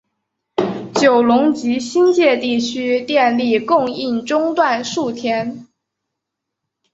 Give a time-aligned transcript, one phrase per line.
[0.95, 5.67] 九龙及新界地区电力供应中断数天。